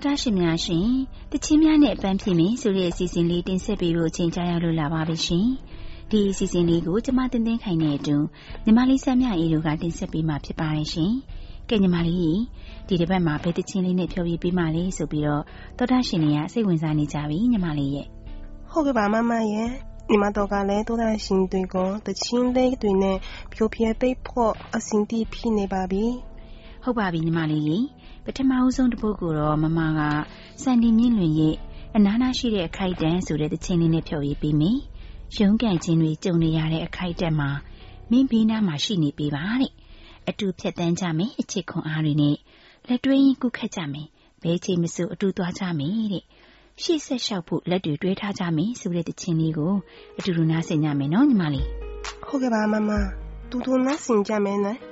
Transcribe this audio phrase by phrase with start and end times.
[0.00, 0.88] တော်တာရှင်များရှင်
[1.32, 5.46] တချင်းများနဲ့အပန်းဖြေမယ်ဆိုတဲ့အစီအစဉ်လေးတင်ဆက်ပေးလို့အချိန်ကြာရောက်လို့လာပါပြီရှင်
[6.10, 8.16] ဒီအစီအစဉ်လေးကိုကျမတင်သိခိုင်နေတူ
[8.64, 11.12] ညီမလေးဆက်မြအေးတို့ကတင်ဆက်ပေးမှာဖြစ်ပါတယ်ရှင်
[11.68, 12.38] ကဲညီမလေး
[12.88, 15.42] ဒီတစ်ပတ်မှာဘယ်တချင်းလေးနဲ့ဖြောပြပေးမှလဲဆိုပြီးတော့
[15.78, 18.06] တော်တာရှင်တွေကစိတ်ဝင်စားနေကြပြီညီမလေးရဲ့
[18.70, 19.68] ဟုတ်ကဲ့ပါမမရဲ့
[20.10, 23.16] ညီမတို့ကလည်းတော်တာရှင်တွေကိုတချင်းလေးတွေနဲ့
[23.52, 26.04] ဖြိုပြပေးဖို့အစဉ်တည်းဖြစ်နေပါပြီ
[26.84, 27.82] ဟုတ်ပါပြီညီမလေး
[28.24, 30.00] ပထမအဆုံးတစ်ပုဒ်ကိုတော့မမက
[30.62, 31.56] စန်ဒီမြင့်လွင်ရဲ့
[31.96, 34.78] အနားနာရှိတဲ့အခိုက်တန်းဆိုတဲ့တခြင်းလေးနဲ့ဖြော်ရည်ပေးမယ်။
[35.38, 37.50] ရုံးကန်ခြင်းတွေကြုံနေရတဲ့အခိုက်တက်မှာ
[38.10, 39.72] မင်းဘေးနားမှာရှိနေပေးပါတဲ့
[40.28, 42.36] အတူဖြတ်တန်းကြမယ်အချစ်ခွန်အားတွေနဲ့
[42.88, 44.06] လက်တွဲရင်ကုခတ်ကြမယ်
[44.42, 46.24] ဘဲချိန်မစို့အတူသွားကြမယ်တဲ့
[46.82, 49.74] ရှေ့ဆက်လျှောက်ဖို့လက်တွေတွဲထားကြမယ်ဆိုတဲ့တခြင်းလေးကို
[50.18, 51.66] အတူတူနားဆင်ကြမယ်နော်ညီမလေး
[52.26, 52.90] ဟုတ်ကဲ့ပါမမ
[53.50, 54.89] တူတူနားဆင်ကြမယ်နော်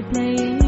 [0.00, 0.59] replaying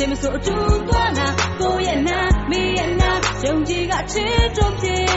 [0.00, 4.18] 谁没说住多难，不也难，没也难，用几个尺
[4.54, 5.09] 中间。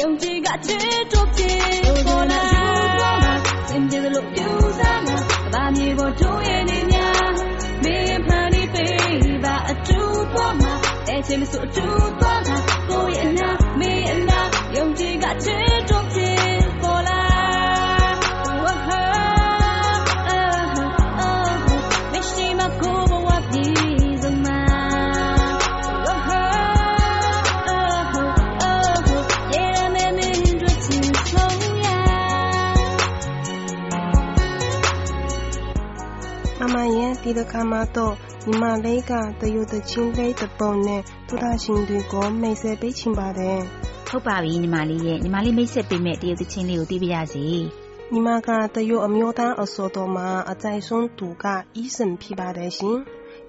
[0.00, 1.60] ယုံကြည်ကချစ်တော့ဖြစ်
[2.06, 2.42] ပေါ်လာ
[3.68, 5.16] စင်ကြလို့ပြူစားမှာ
[5.52, 7.32] ဘာမြေပေါ်တို့ရဲ့နေများ
[7.82, 10.00] မေးဖန်နေပေးပါအတူ
[10.32, 10.72] သွားမှာ
[11.06, 11.86] တဲ့ချင်းမဆိုအတူ
[12.20, 12.50] သွားက
[12.88, 14.40] ကိုရဲ့အနာမေးအနာ
[14.76, 15.81] ယုံကြည်ကချစ်တော့ဖြစ်
[37.32, 38.14] ဒီတခါမှာတော့
[38.48, 43.58] ညီမလေးကတရုတ်တချင်းလေးတပုံနဲ့သူသားရှင်တွေကိုမိတ်ဆက်ပေးချင်ပါတယ်
[44.08, 47.46] ဟုတ်ပါပြီညီမလေးရဲ့ညီမလေးမိတ်ဆက်ပေးမဲ့တရုတ်တချင်းလေးကိုသိပြရစီ
[48.12, 51.44] ညီမကတရုတ်အမျိုးသားအစောတော်မှာအကြိုက်ဆုံးသူက
[51.80, 52.98] 医生ဖြစ်ပါတယ်ရှင်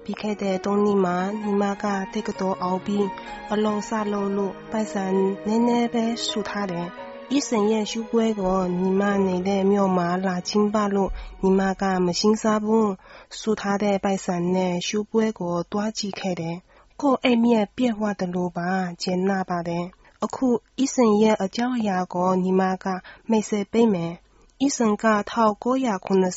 [0.04, 1.12] ပြီးခဲ့တဲ့တုန်းကမှ
[1.44, 1.84] ညီမက
[2.14, 3.06] တက္ကသိုလ်အောင်ပြီး
[3.52, 5.04] အလုံးစလုံးလို့ပိုက်ဆံ
[5.46, 6.88] နည်းနည်းပဲစုထားတယ်
[7.36, 11.10] 医生ရဲ့ရှုပွဲကိုညီမနေတဲ့မြို့မှာလာကျင်းပလို့
[11.42, 12.92] ညီမကမရှင်းစားဘူး
[13.40, 16.56] စုထားတဲ့ပိုက်ဆံနဲ့ရှုပွဲကိုတွားကြည့်ခဲ့တယ်။
[17.00, 18.70] ကိုယ့်အိမ်မြက်ပြည့်ဝတယ်လို့ပါ
[19.02, 19.84] ကျင်နာပါတယ်။
[20.24, 20.48] အအခု
[20.84, 22.86] ဤစင်ရဲ့အကြောင်းအရာကိုညီမက
[23.30, 24.12] မိတ်ဆက်ပေးမယ်။
[24.66, 26.34] ဤစင်က1994ခုနှစ်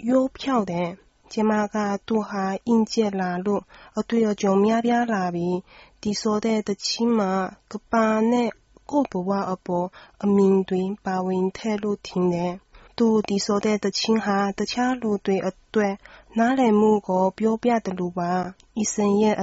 [0.09, 0.91] ရိုးဖြောင့်တယ်။
[1.33, 1.77] ကျမက
[2.07, 3.63] သူဟာအင်ကျက်လာလို့
[3.99, 5.59] အတွေ့အကြုံများပြားလာပြီး
[6.03, 7.33] တီးဆိုတဲ့သချင်းမှာ
[7.73, 8.51] ကမ္ဘာနဲ့
[8.91, 9.89] ကိုယ့်ဘဝအပေါ်
[10.25, 12.53] အမြင်တွေပါဝင်ထည့်လို့ထင်တယ်။
[12.99, 15.95] သူတီးဆိုတဲ့သချင်းဟာတခြားလူတွေအတွက်
[16.39, 18.33] နားလည်မှုကိုပြောပြသလိုပါ။
[18.83, 19.37] ဤစင်ရဲ့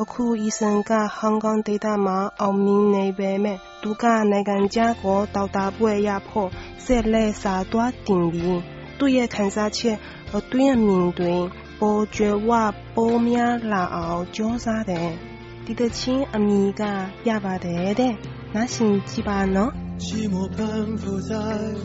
[0.00, 6.50] အသံဟာနူးညံ့တယ်။အခုဤစင်ကဟောင်ကောင်ဒေသမှာအောင်မြင်နေပေမဲ့သူကနိုင်ငံခြားကိုတောက်တာပွဲရဖို့
[6.84, 8.60] ဆက်လက်စာသွားတင်ပြီး
[8.98, 9.96] သူ့ရဲ့ခံစားချက်
[10.36, 11.36] အတွင်းအမြင်တွေ
[11.80, 12.50] ပိုကြွယ်ဝ
[12.94, 15.10] ပိုများလာအောင်ကြိုးစားတယ်။
[15.64, 16.82] ဒီတချင်းအမိက
[17.24, 18.14] ပြပါတယ်တဲ့။
[18.54, 20.56] နားရှင်ကြည့်ပါနော်။ 寂寞攀
[20.96, 21.34] 附在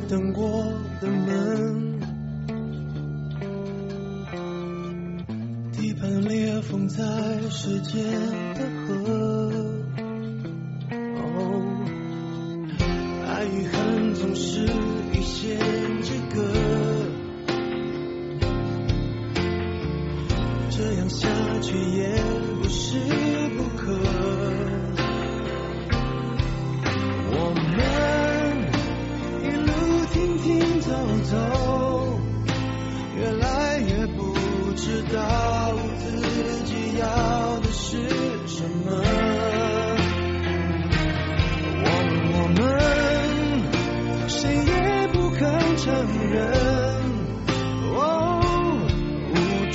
[0.10, 0.40] 等过
[1.02, 1.30] 的门，
[5.74, 6.02] 地盘
[6.63, 7.03] 封在
[7.49, 8.05] 时间
[8.55, 9.53] 的河。
[10.93, 11.29] 哦，
[13.27, 14.67] 爱与恨总是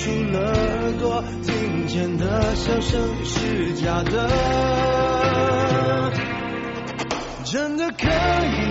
[0.05, 4.29] 捂住了耳朵，听见的笑声是假的。
[7.43, 8.09] 真的可以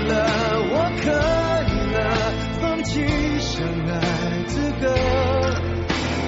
[0.07, 0.15] 了，
[0.71, 1.11] 我可
[1.73, 1.99] 以了，
[2.61, 3.05] 放弃
[3.41, 3.93] 相爱
[4.47, 4.95] 资格。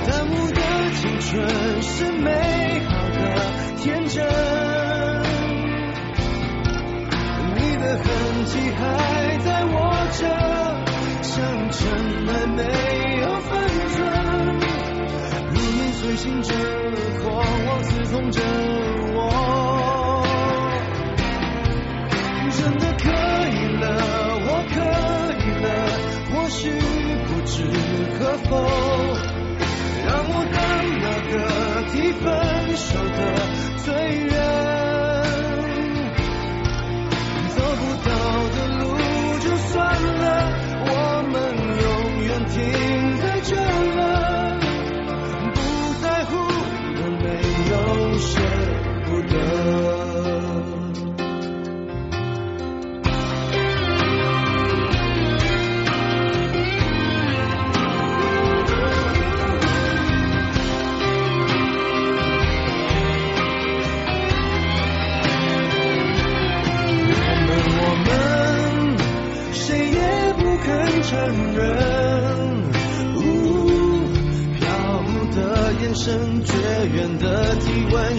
[0.08, 0.60] 耽误的
[0.96, 2.30] 青春是美
[2.88, 3.20] 好的
[3.82, 4.24] 天真，
[7.54, 8.04] 你的痕
[8.46, 8.82] 迹还
[9.44, 9.74] 在我
[10.12, 10.26] 这，
[11.22, 11.34] 像
[11.70, 11.78] 尘
[12.28, 12.62] 埃没
[16.16, 16.54] 影随形着，
[17.22, 17.36] 狂
[17.66, 18.40] 妄刺痛着
[19.12, 19.18] 我。
[22.50, 23.04] 真的可
[23.50, 23.84] 以了，
[24.48, 24.74] 我可
[25.44, 25.66] 以了，
[26.32, 26.72] 或许
[27.26, 27.54] 不知
[28.18, 28.18] 可
[28.48, 28.56] 否，
[30.06, 30.32] 让我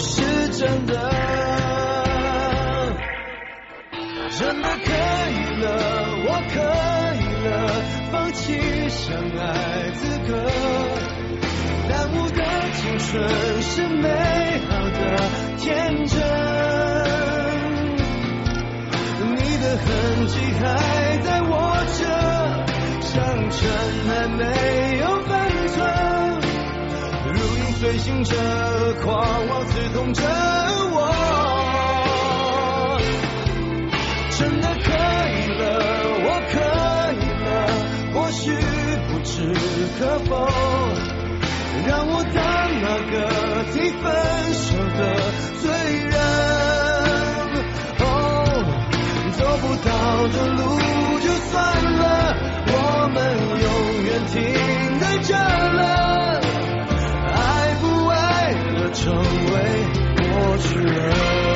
[0.10, 0.24] 是
[0.54, 0.94] 真的，
[4.40, 4.90] 真的可
[5.30, 5.66] 以了，
[6.24, 6.56] 我可
[7.20, 7.52] 以了，
[8.10, 9.04] 放弃相
[9.38, 9.44] 爱
[9.92, 10.32] 资格，
[11.90, 12.40] 耽误的
[12.72, 13.06] 青春
[13.62, 14.08] 是美
[14.70, 15.02] 好的
[15.58, 15.66] 天
[16.06, 16.16] 真。
[19.36, 19.86] 你的痕
[20.28, 20.64] 迹还
[21.18, 21.52] 在我
[21.98, 22.00] 这，
[23.02, 23.12] 像
[23.52, 23.60] 尘
[24.10, 24.42] 埃没
[27.88, 28.36] 追寻着，
[29.01, 30.22] 狂妄刺痛着
[30.91, 31.08] 我。
[34.38, 35.63] 真的可以了，
[36.20, 36.60] 我可
[37.13, 37.48] 以了，
[38.13, 38.51] 或许
[39.08, 39.32] 不知
[39.98, 40.36] 可否，
[41.88, 42.38] 让我当
[42.82, 43.15] 那个
[43.72, 44.03] 提分
[44.51, 44.67] 手
[44.98, 45.00] 的
[45.62, 45.72] 罪
[46.10, 46.12] 人。
[48.01, 48.03] 哦，
[49.32, 49.89] 走不到
[50.27, 50.60] 的路
[51.22, 51.56] 就算
[51.96, 52.03] 了，
[52.67, 52.75] 我
[53.13, 53.15] 们
[53.63, 53.65] 永
[54.03, 54.36] 远停
[60.58, 61.47] 为过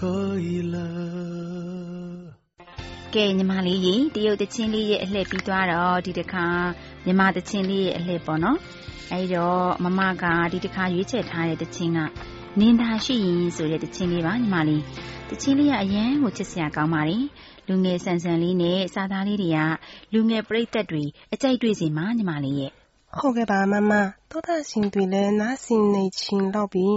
[0.00, 0.86] 了。
[3.14, 6.46] ကဲညီမလေးရေတရုတ်တချင်းလေးရဲ့အလှည့်ပြီးသွားတော့ဒီတစ်ခါ
[7.04, 8.58] မြန်မာတချင်းလေးရဲ့အလှည့်ပေါ့နော်
[9.12, 11.98] အဲဒီတော့မမကဒီတစ်ခါရွေးချယ်ထားတဲ့တချင်းက
[12.60, 14.82] နင်သာရှိရင်ဆိုတဲ့တချင်းလေးပါညီမလေး
[15.30, 17.24] တချင်းလေးကအရန်ကိုချစ်စရာကောင်းပါတယ်
[17.68, 19.58] လူငယ်ဆန်ဆန်လေးနဲ့စာသားလေးတွေက
[20.12, 22.70] လူငယ်ပရိသတ်တွေအကြိုက်တွေ့စီမှာညီမလေးရဲ့
[23.16, 23.92] ဟုတ်ကဲ့ပါမမ
[24.30, 26.88] တောတာရှင်တွေလည်းနားဆင်နေချင်းတော့ပြီ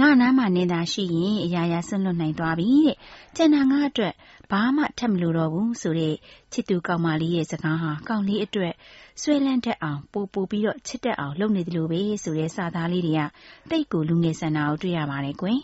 [0.00, 2.96] ငါနားမှာနင်သာရှိရင်အရာရာဆွန့်လွတ်နိုင်သွားပြီတဲ့
[3.36, 4.14] ကျန်တာငါအတွက်
[4.50, 6.14] ဘာမှထပ်မလို့တော့ဘူးဆိုတဲ့
[6.52, 8.74] ချစ်သူကောင်မလေးရဲ့စကားဟာကောင်လေးအတွက်
[9.22, 13.22] ဆွဲလန်းတတ်အောင်ပို့ပို့ပြီးတော့ချစ်တတ်အောင်လုပ်နေတယ်လို့ပဲဆိုတဲ့စာသားလေးတွေက
[13.70, 15.58] တိတ်ကိုလူငယ်ဆန္ဒကိုတွေ့ရပါတယ်ကွယ်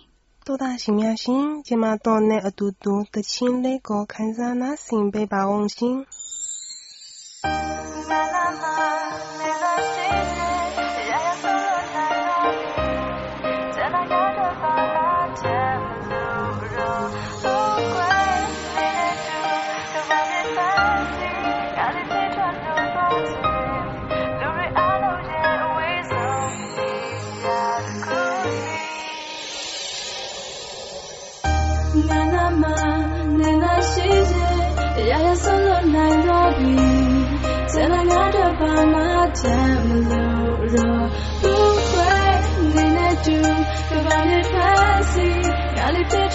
[0.46, 4.86] တောတာရှင်များရှင်ကျမတော့နဲ့အတူတူတချင်းလေးကိုခန်းစားနားဆ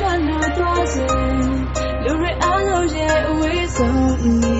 [0.06, 1.06] ထွက်လို့သွားစေ
[2.04, 4.58] လူတွေအားလုံးရဲ့အဝေးဆုံးနေ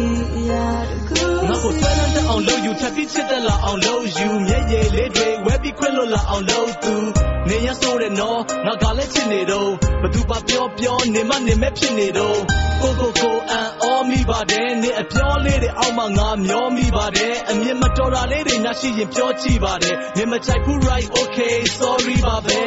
[0.50, 0.52] ရ
[0.90, 6.96] တခုငါ့ကိုဆွဲလန်းတတ်အောင်လုပ်ယူထပ်ပြီးချစ်သက်လာအောင်လုပ်ယူမျက်ရည်လေးတွေဝဲပြီးခွင့်လွတ်လာအောင်လုပ်သူ
[7.50, 9.70] နေရဆိုးတဲ့နော်ငါကလည်းချစ်နေတော့
[10.02, 12.38] ဘသူပါပြောပြောနေမနေမဲ့ဖြစ်နေတော့
[12.82, 22.60] ကိုကိုကိုအန်အော မိပါတယ်နေအပြောလေးတွေအောက်မှာငါမျောမိပါတယ်အမြင်မတော်တာလေးတွေညာရှိရင်ပြောကြည့်ပါတယ်နေမကြိုက်ဘူး right okay sorry ပါပဲ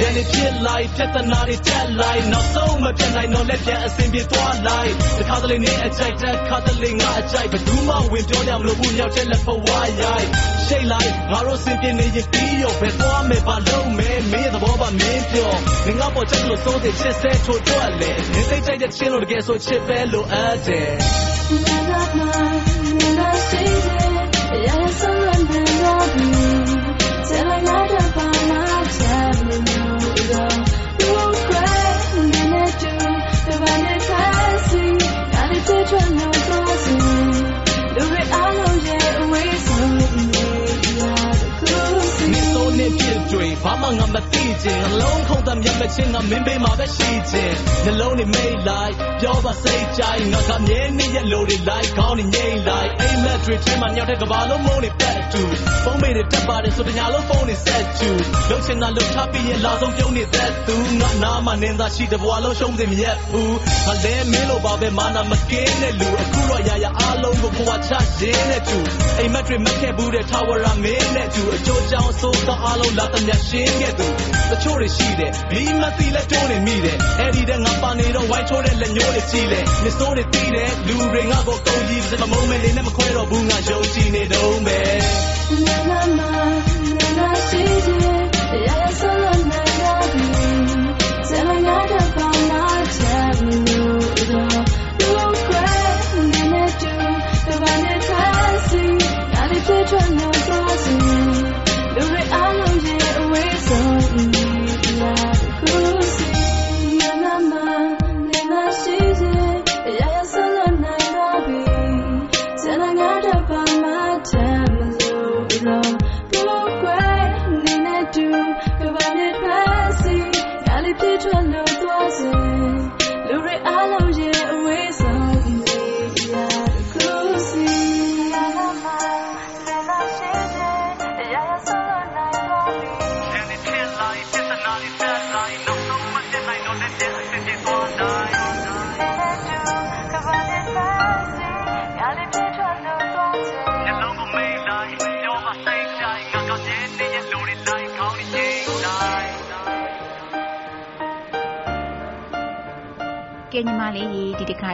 [0.00, 10.26] ရန်နေဖြစ်လိုက်ပြဿနာတွေတက်လိုက်နောက်ဆုံးမဖြစ်နိုင်တော့လက်ပြန်အစင်ပြေသွားလိုက်တခါတလေနေအကြိုက်တက်ခါတလေငါအကြိုက်ဘယ်သူမှဝင်ပြောရမလို့ဘူးမြောက်ချက်လက်ဖဝါရိုက်
[10.66, 15.52] ရှိတ်လိုက်ငါတို့စင်ပြနေရင်ပြီးရောဘယ်သွားမယ်ဘာလုပ်မယ်မင်းသဘောပါမင်းပြော
[15.86, 20.92] ငငါပေါ်ချက်လို့စိုးတဲ့ချစ်စဲထိုးတွက်လေနေစိတ်ကြိုက်တဲ့ချင်းလို့တကယ်ဆိုချစ်ပဲလို့အပ်တယ်
[21.66, 22.28] Na na na
[23.00, 26.35] na na say it ya
[43.64, 55.42] ဘာမှငါမသိခြင်းနှလုံးခုန်တမ်းမျက်မချင်းငါမင်းပေးမှာပဲရှိခြင်းနှလုံးတွေမိတ်လိုက်ပြောပါစိတ်ကြိုင်ငါကမြဲနေရလို့တွေလိုက်ခေါင်းတွေငိမ့်လိုက်အိမ်မက်တွေချင်းမှညောက်တဲ့ကဘာလုံးမုန်းတွေပတ်တူ
[55.84, 58.10] ဖုံးမေတွေတက်ပါတယ်ဆိုတညာလုံးဖုန်းတွေဆက်ကျူ
[58.48, 68.78] လှုပ်ချင်တာလှုပ်ထားပြီးရင်လာဆုံးပြုံးနေသက်သူငါနာမှနင်းသာရှိတဲ့ဘဝလုံးရှုံးတယ်မရက်ဘူးငါလဲမင်းလို့ပါပဲမာနာမကင်းတဲ့လူအခုတော့ရာရာအားလုံးကိုကိုယ်ကချရင်းတဲ့သူ
[69.18, 74.08] အိမ်မက်တွေမက်ခဲ့ဘူးတဲ့ tower ရမင်းတဲ့သူအကျိုးကြောင့်ဆိုတော့အားလုံးလာတမျက်ရှင်းခဲ့သူ
[74.50, 84.96] တချို့တွေရှိတယ်ဘီမသိလက်တိုးနေမိတယ်အဲ့ဒီတဲ့ငါပါနေတော့ဝိုင်းချိုးတဲ့လက်ညိုးတွေကြီးလေမစိုးတွေတီးတယ်လူတွေငါကိုကုန်ကြီးစမမုံမဲနေနဲ့မခွဲတော့ဘူးငါယုံကြည်နေတော့မယ်
[85.66, 86.28] Na na na
[86.98, 87.88] na na say it
[88.66, 89.65] ya so lan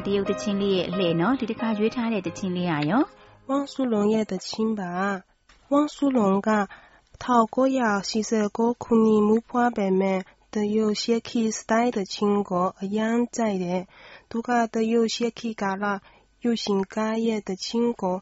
[0.07, 3.05] တရုတ်တချင်းလေးရဲ့အလှည့်နော်ဒီတစ်ခါရွေးထားတဲ့တချင်းလေးอ่ะရော
[3.49, 4.93] ဝမ်ဆူလုံရဲ့တချင်းပါ
[5.71, 6.51] ဝမ်ဆူလုံက
[7.23, 10.21] 1949ခုနှစ်မူဖွားပေမဲ့
[10.55, 13.83] တရုတ်ရှေခီစတိုင်တချင်းကိုအရန်ကြိုက်တယ်
[14.31, 15.95] သူကတရုတ်ရှေခီကလာ
[16.43, 18.17] ယူရှင်ကားရဲ့တချင်းကို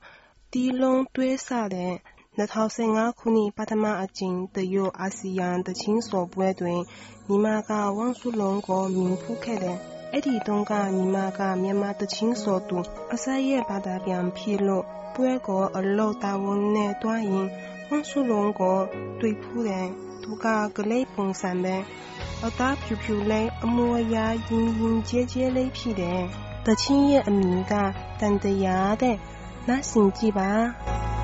[0.52, 1.94] တီလုံးတွဲဆတဲ့
[2.38, 6.80] 2015ခုနှစ်ပထမအကြိမ်တရုတ်အာဆီယံတချင်းစော်ပွဲတွင်
[7.28, 9.78] ညီမကဝမ်ဆူလုံကိုမြင်ဖူးခဲ့တယ်
[10.14, 12.78] အဲ့ဒီတုန်းကညီမကမြန်မာတချင်းစော်သူ
[13.14, 17.48] အစရဲ့ဘာသာပြန်ဖြစ်လို့ပွဲကိုအလို့တာဝန်နဲ့တွားရင်
[17.88, 18.78] ဝမ်စုလုံးကို
[19.20, 19.86] တွေ့ဖူးတယ်။
[20.22, 21.76] သူကကလေးပုံစံပဲ။
[22.46, 24.16] အသားဖြူဖြူလေးအမွှေးရ
[24.48, 26.22] ရင်ရင်ကျဲကျဲလေးဖြစ်တယ်။
[26.66, 27.74] တချင်းရဲ့အမည်က
[28.20, 29.16] တန်တရာတဲ့။
[29.68, 30.50] နားဆင်ကြည့်ပါ။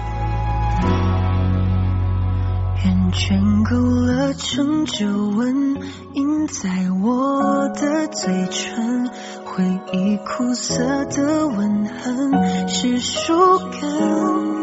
[2.85, 5.76] 厌倦勾勒成皱纹，
[6.12, 6.68] 印在
[7.02, 9.09] 我的嘴唇，
[9.45, 14.56] 回忆苦涩的吻痕是树根。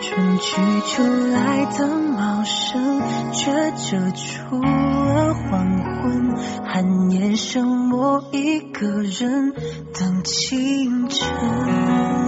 [0.00, 3.00] 春去秋来的茂盛，
[3.32, 6.36] 却遮住了黄昏。
[6.64, 9.54] 寒夜剩我一个人
[9.98, 12.23] 等清晨。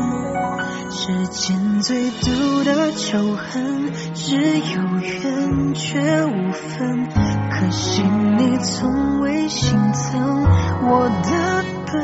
[0.90, 7.08] 世间最毒的仇恨，只有缘却无分。
[7.50, 10.46] 可惜你从未心疼
[10.88, 11.94] 我的笨。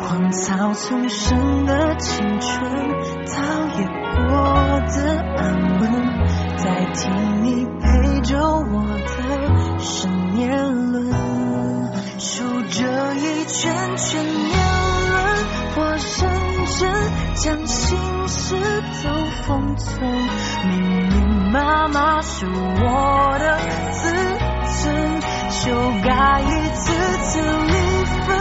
[0.00, 2.70] 荒草丛生的青春，
[3.26, 3.42] 倒
[3.78, 3.86] 也
[4.28, 4.96] 过得
[5.36, 5.42] 安
[5.80, 5.82] 稳，
[6.58, 7.08] 代替
[7.42, 11.10] 你陪着我的是年轮，
[12.18, 14.22] 数着一圈圈
[17.44, 19.10] 将心事都
[19.42, 20.00] 封存，
[20.64, 20.78] 密
[21.10, 21.14] 密
[21.52, 23.58] 麻麻是我的
[23.92, 24.08] 自
[24.82, 25.20] 尊，
[25.50, 25.70] 修
[26.02, 26.90] 改一次
[27.24, 27.74] 次离
[28.24, 28.32] 分，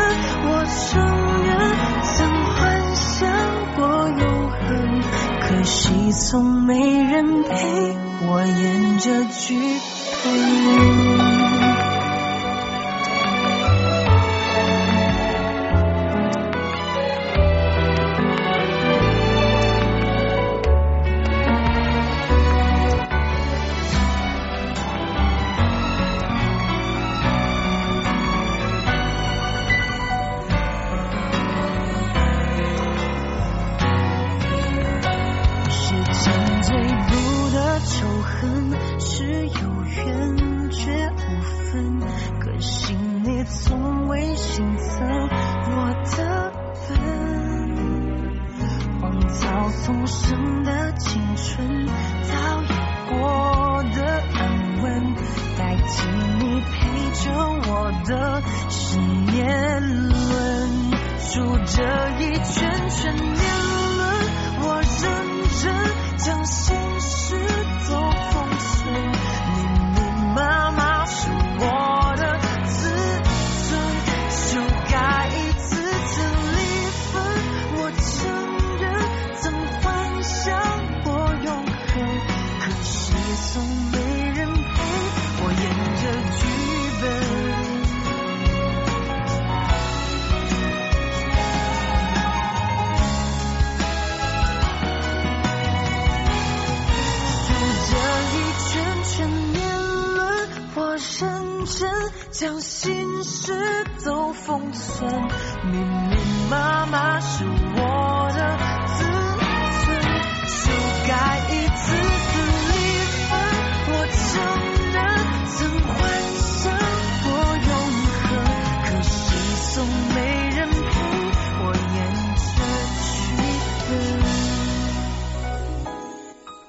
[0.46, 0.48] 我
[0.80, 1.04] 承
[1.44, 1.52] 认
[2.16, 2.16] 曾
[2.56, 3.28] 幻想
[3.76, 4.72] 过永恒，
[5.42, 9.60] 可惜从没人陪我演这剧
[10.24, 11.33] 本。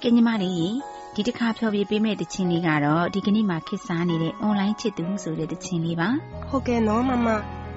[0.07, 0.73] ကင်ညီမလေး
[1.14, 6.09] ဒီတစ်ခါဖျော်ပြပေးမယ့်တခြင်းလေးကတော့ဒီကနေ့မှခစ်စားနေတဲ့ online ချစ်သူဆိုတဲ့တခြင်းလေးပါ
[6.49, 7.29] ဟုတ်ကဲ့နော်မမ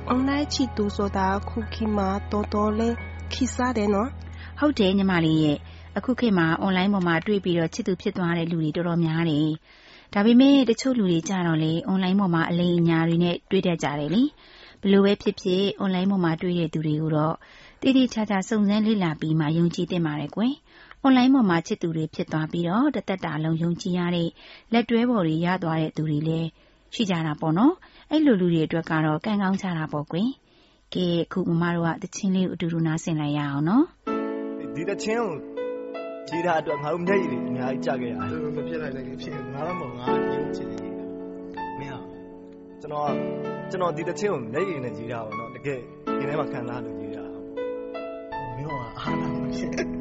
[0.10, 2.96] အွန်လိုင်းချစ်သူဆိုတာခုခေတ်မှာတော်တော်လေး
[3.34, 4.10] ခိစားတယ်နော်
[4.60, 5.58] ဟုတ်တယ်ညီမလေးရဲ့
[5.98, 9.50] အခုခေတ်မှာ online ပေါ်မှာတွေ့ပြီးတော့ချစ်သူဖြစ်သွားတဲ့လူတွေတော်တော်များတယ်
[10.13, 14.24] ဒါပေမဲ့တချို့လူတွေကြတော့လေ online ပေါ်မှာအလိမ်အညာတွေနဲ့တွေ့တတ်ကြတယ်လေ
[14.82, 17.36] ဘယ်လိုပဲဖြစ်ဖြစ် online ပေါ်မှာတွေ့တဲ့သူတွေကိုတော့
[17.82, 20.54] တည်တည်ချာချာစုံစမ်းလေ့လာပြီးမှယုံကြည်သင့်ပါတယ်ကွယ်
[21.05, 24.29] online ပေါ်မှာ ချစ်သူတွေ ဖြစ်သွားပြီးတော့တစ်သက်တာလုံး ယုံကြည်ရတဲ့
[24.73, 26.47] လက်တွဲပေါ်တွေ ရသွားတဲ့သူတွေလည်း
[26.95, 27.73] ရှိကြတာပေါ့နော်
[28.12, 30.29] အဲ့လို လူတွေအတွက်ကတော့ ကံကောင်းကြတာပေါ့ကွယ်
[30.93, 33.83] ကဲအခု မမတို့ကတချင်းလေးကို အတူတူ နားဆင်လိုက်ရအောင်နော်
[34.75, 35.31] ဒီတချင်းကို
[36.27, 40.88] ကြည်တာအတွက် ငါတို့ မျက်ရည်တွေ အများကြီးကြခဲ့ရတယ် မဖြစ်လိုက်လည်းဖြစ်ငါတော့မဟုတ်ငါရုပ်ချင်နေ
[41.79, 41.99] မင်းဟာ
[42.81, 43.10] ကျွန်တော်က
[43.71, 45.79] ကျွန်တော် ဒီတချင်းကို မျက်ရည်နဲ့ကြည်တာပါတော့တကယ်
[46.19, 47.23] ဒီထဲမှာ ခံစားလို့ကြည်တာ
[48.57, 49.96] မျိုးကအားနာမဖြစ်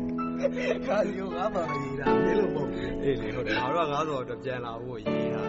[0.89, 2.69] ကားစီကိုငါ့မှာမရေးတာမြေလို့ပေါ့
[3.03, 5.43] အေးလေဟုတ်တယ်ငါတို့ကားဆိုတော့ပြန်လာဖို့ရေးတာ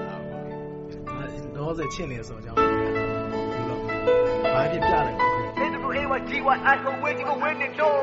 [1.56, 2.60] တော့ဆက်ချင်းနေဆိုကြောင်း
[4.54, 5.14] ဘာဖြစ်ပြလဲ
[5.60, 8.02] Hey the boy hey what G what I can wake you when it door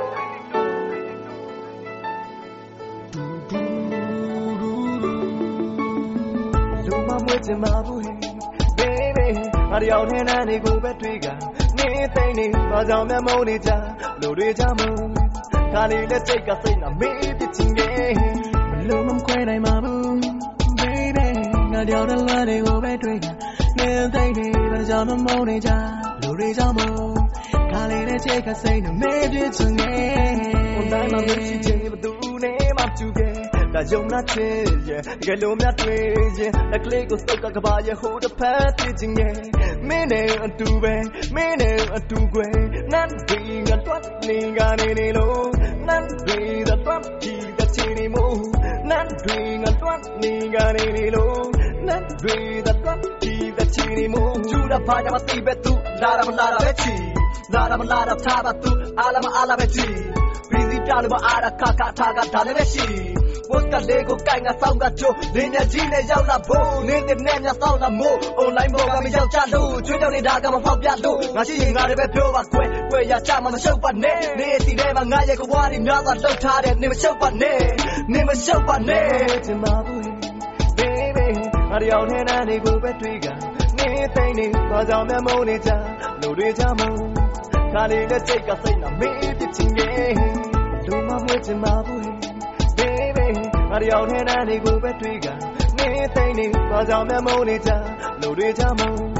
[7.26, 8.00] မွေးချင်ပါဘူး
[8.78, 9.28] hey baby
[9.72, 11.26] အရောင်နဲ့နာနေကိုပဲတွေ့က
[11.76, 13.70] နေသိနေပါကြောင့်မျက်မုံနေကြ
[14.20, 15.33] လူတွေကြမုံ
[15.74, 18.12] ခါလေးလက်စိတ်ကစိတ်နာမေးပြချင်ရဲ့
[18.70, 20.16] ဘလို့မခွဲနိုင်ပါဘူး
[20.80, 21.26] baby
[21.72, 23.26] ငါတယောက်နဲ့နာနေကိုပဲတွေ့က
[23.78, 25.70] နေသိနေဘာကြောင့်မျက်မုံနေကြ
[26.22, 27.14] လူတွေကြမို့
[27.70, 30.32] ခါလေးလက်စိတ်ကစိတ်နာမေးပြချင်ရဲ့
[30.74, 33.32] ဘုံတိုင်းမှာမရှိချင်ဘသူနဲ့မှတူခဲ့
[33.74, 34.56] ဒါယုံနာချင်
[34.88, 36.02] ရဲ့တကယ်လို့များတွေ့
[36.38, 39.34] ရင်လက်ကလေးကိုစုပ်ကကပါရဲ့ဟိုတစ်ဖက်သိချင်ရဲ့
[39.88, 40.94] မင်းနဲ့အတူပဲ
[41.34, 42.54] မင်းနဲ့အတူကွယ်
[42.92, 48.36] နတ်ဒီငါတော့နေကနေနေလို့ နတ်ဒီတော့တော့ဒီတချီနေမို့
[48.90, 51.42] နတ်ဒီငါတော့နေကနေနေလို့
[51.88, 56.94] နတ်ဒီတော့တော့ဒီတချီနေမို့ကျူတာဖာညာမသိပဲသူလာရမလာရပဲချီ
[57.54, 60.13] လာရမလာရထားပါသူအားလာမအားလာ
[60.86, 62.86] ပဲချီ busy ပြလို့မအားရခါခါထားကဒါလည်းပဲရှိ
[63.50, 77.60] ဝတ်ကလေးကိုကိုင်ငါဆောင်ကချိုးလင်းနဲ့ကြီးနဲ့ရောက်လာဖို့နေတဲ့နဲ့ညဆောင်လာမို့ online ဘောကမရောက်ကြလို့ချွေးကြောင်နေတာကမဖောက်ပြလို့ငါရှိရင်ငါလည်းပဲပြောပါကွယ်ကွယ်ရချမမရှုပ်ပါနဲ့နေစီထဲမှာငါရဲ့ကဝါးတွေများစွာလှုပ်ထားတဲ့နေမရှုပ်ပါနဲ့
[78.12, 79.06] နေမရှုပ်ပါနဲ့
[79.46, 80.06] ချင်ပါဘူး
[80.78, 81.26] baby
[81.70, 83.26] ငါတယောက်နဲ့နာနေကိုပဲတွေ့က
[83.78, 85.70] နေသိနေဘာကြောင့်မျက်မုံနေကြ
[86.20, 86.98] လူတွေကြမို့
[87.72, 90.43] ခါလေးလက်စိတ်ကစိတ်နာမေးပြချင်ရဲ့လူ
[91.14, 92.04] မမွေးချင်ပါဘူး
[92.78, 93.26] baby
[93.70, 95.26] ငါတယောက်နဲ့နာနေကိုပဲတွေ့က
[95.78, 97.70] နေသိနေဘာကြောင့်မျက်မုံနေကြ
[98.20, 99.13] လူတွေကြမို့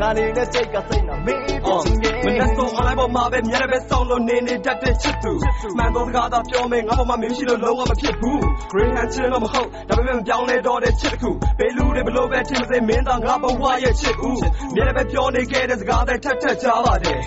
[0.00, 5.32] ခါလေးလက်စိတ်ကစိတ်နာမေးပြချင်ရဲ့မနဲ့ဆုံး online ပေါ်မှာပဲမြဲတယ်ပဲစောင်းလို့နေနေတတ်တဲ့ချစ်သူ
[5.78, 8.38] မှန်တော့တကားသာပြောမယ်ငါပေါ်မှာမရှိလို့လုံးဝမဖြစ်ဘူး
[8.72, 14.40] green hand ချင်တော့မဟုတ်ဒါပေမဲ့မပြောင်းလဲတော့တဲ့ချစ်တစ်ခုဘေးလူတွေဘလို့ပဲထင်မစေမင်းသားငါဘဝရဲ့ချစ်ဦး
[14.74, 17.18] မြဲတယ်ပဲပြောနေခဲ့တဲ့စကားတွေထက်ထက်ကြားပါတယ်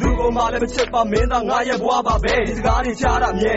[0.00, 3.56] သူ့ကိုမှလည်းမချစ်ပါမင်းသားငါရဲ့ဘဝပါပဲဒီစကားတွေကြားတာမြဲ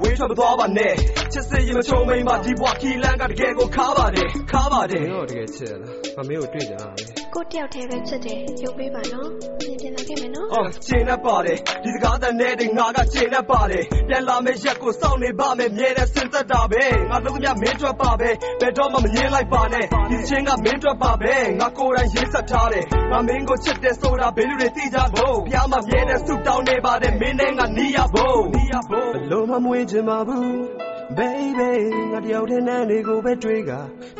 [0.00, 0.92] ဝေးထွက်မသွားပါနဲ့
[1.32, 9.28] ချစ်စရင်မချုံမိန်ပါဒီဘွားခီလန်ကတကယ်ကိုခါပါတယ်ခါပါတယ်မင်းတို့တကယ်ချစ်လားမမင်းကိုတွေ့ကြတာလေ ကိုတယောက်တည်းပဲချစ်တယ်ရုပ်ပေးပါနော်
[9.60, 31.70] ပြင်ပြင်လာခဲ့မယ်နော်အော်ကျင်းနေပါတယ်ဒီစကားတန်နဲ့ငါကကျင်းနေပါတယ်ပြန်လာမယ့်ရက်ကိုစောင့်နေပါမယ်မြဲတဲ့စင်သက်တာပဲငါတို့ကမြမင်းထွက်ပါပဲဘယ်တော့မှမငင်းလိုက်ပါနဲ့ဒီချင်းကမင်းထွက်ပါပဲငါကိုယ်တိုင်ရေးဆက်ထားတယ်ငါမင်းကိုချစ်တယ်ဆိုတာဘယ်လူတွေသိကြဖို့ဖျားမမြဲတဲ့ဆူတောင်းနေပါတယ်မင်းနဲ့ငါနီးရဖို့နီးရဖို့ဘလို့မမွေးချင်ပါဘူး baby
[32.12, 33.70] ငါတယောက်တည်းနဲ့နေကိုပဲတွေ့က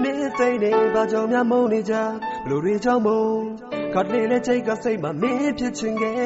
[0.02, 1.93] နေ သိနေဘာကြောင့်များမုန်းနေကြ
[2.43, 3.41] ဘလို့တွေကြောင့်မုန်း
[3.93, 6.17] ခတ်လေးနဲ့ချိတ်ကစိတ်မှာမင်းဖြစ်ချင်ခဲ့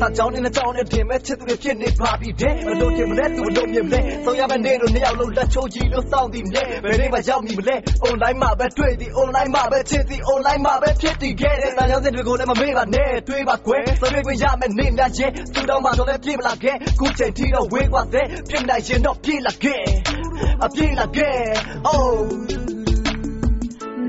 [0.00, 7.76] စာကြောင်းနဲ့ကြောင်းနဲ့တင်မဲ့ချစ်သူတွေဖြစ်နေပါပြီတဲ့ဘလို့တင်မလဲသူဘလို့မြင်မလဲဆုံးရမယ့်နေလို့နှစ်ယောက်လုံးလက်ချိုးကြည့်လို့စောင့်တည်နေဘယ်နေမှာရောက်နေမလဲ
[8.08, 19.82] online မှာပဲတွေ့သည် online မှာပဲချစ်သည် online မှာပဲဖြစ်တည်ခဲ့တဲ့စာကြောင်းတွေကိုလည်းမမေ့ပါနဲ့တွေးပါကွယ်ဆွေးခွင့်ရမယ့်နေများချင်းသူတော်မှတော့လည်းပြေးမလာခဲ့ခုချိန်ထိတော့ဝေးกว่าတဲ့ပြင်နိုင်ရင်တော့ပြေးလာခဲ့
[20.64, 21.36] အပြေးလာခဲ့
[21.88, 22.69] oh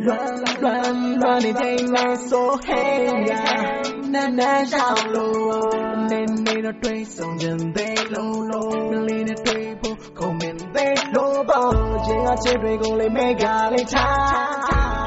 [0.04, 11.72] run run run it ain't so hey yeah နာနာရှောင်းလို့နေနေတော့တွေးဆုံးခြင်းသေးလုံးလုံးမလေးနဲ့တွေးဖို့ခုံမင်းသေးလို့ပေါ့
[12.06, 14.58] ခြင်းအချစ်တွေကိုလေးမေကလေးထား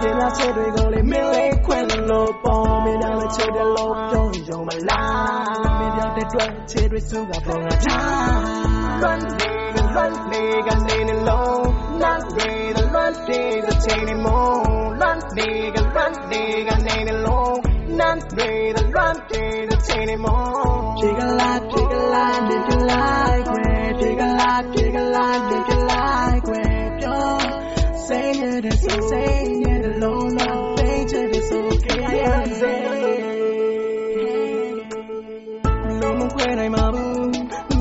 [0.01, 8.37] ကျင်းလာချစ်တွေကိုလေးမင်းလေးခွင့်လို့ပေါ့မင်းလည်းချစ်တယ်လို့ပြောရုံမလားမင်းပြောတဲ့အတွက်ချစ်တွေစုကပုံလာထား
[9.03, 9.21] run
[9.95, 11.61] run နေကနေနေလုံး
[12.01, 14.59] not ready the run day the chain more
[15.01, 21.21] run nigga run nigga name alone not ready the run day the chain more take
[21.21, 25.39] a lot take a lot live your life where take a lot take a lot
[25.51, 27.15] live your life where yo
[28.07, 32.79] say it is so say it alone not think it is okay I am say
[36.01, 36.95] no more when I'm out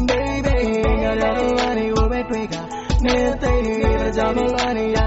[0.06, 2.52] baby got a lot of over break
[3.06, 4.98] နေသိတဲ့ကြောင့်မလွမ်းနေရ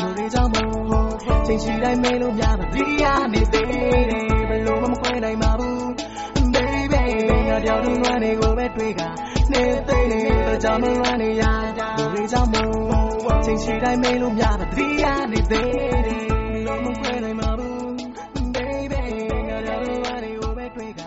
[0.00, 1.10] လူတွေကြောင့်မို့
[1.46, 1.72] ချိန်ရှိ
[8.20, 9.02] ကြောက်လို့လွမ်းနေကိုပဲတွေ့က
[9.52, 11.42] နေသိတဲ့ကြောင့်မလွမ်းနေရ
[11.96, 17.74] လူတွေကြောင့်မို့ချိန်ရှိတိုင်းမေးလို့များပါဒီရနေသေးတယ်ဘယ်လိုမှမခွဲနိုင်ပါဘူး
[18.54, 19.02] baby
[19.48, 21.00] ငါကြောက်လို့လွမ်းနေကိုပဲတွေ့က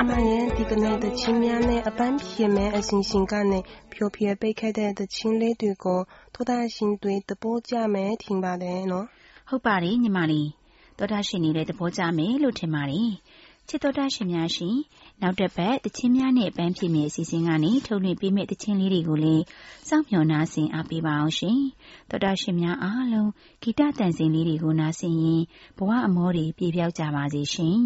[0.00, 3.60] အမှန်ရင်ဒီကနေ့တချင်းများနဲ့အပန်းဖြေမဲ့အစဉ်စဉ်ကနေ
[3.92, 6.00] ဖြိုဖြဲပိတ်ခဲ့တဲ့တချင်းလေးတွေကို
[6.34, 9.06] ထိုတာရှင်တွေတပိုးကြမယ်ထင်ပါတယ်နော်
[9.48, 10.48] ဟုတ်ပါတယ်ညီမလေး
[10.98, 13.12] သောတာရှင်နေတဲ့သဘောကျမယ်လို့ထင်ပါတယ်
[13.68, 14.76] ချစ်သောတာရှင်များရှင်
[15.22, 19.44] နောက်တစ်ပတ် တချင်းများနဲ့အပန်းဖြေမယ့်အစီအစဉ်ကနေ ထုတ်လွှင့်ပေးမယ့်တချင်းလေးတွေကိုလည်း
[19.88, 21.58] စောင့်မျှော် နားဆင်အားပေးပါအောင်ရှင်
[22.10, 23.30] သောတာရှင်များအားလုံး
[23.62, 25.42] ဂီတတန်စင်လေးတွေကို နားဆင်ရင်
[25.78, 27.80] ဘဝအမောတွေ ပြေပြောက်ကြပါစေရှင်